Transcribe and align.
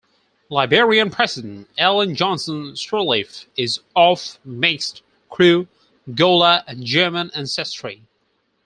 Liberian 0.49 1.11
President 1.11 1.69
Ellen 1.77 2.15
Johnson 2.15 2.71
Sirleaf 2.73 3.45
is 3.55 3.81
of 3.95 4.39
mixed 4.43 5.03
Kru, 5.29 5.67
Gola, 6.15 6.63
and 6.67 6.83
German 6.83 7.29
ancestry. 7.35 8.01